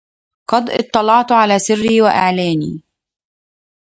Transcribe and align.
قد 0.49 0.69
اطلعت 0.69 1.31
على 1.31 1.59
سري 1.59 2.01
وإعلاني 2.01 2.83